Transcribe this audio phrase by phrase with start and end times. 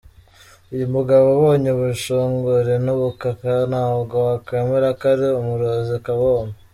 [0.73, 6.55] Uyu mugabo umubonye ubushongore n’ ubukaka ntabwo wakwemera ko ari umurozi kabombo.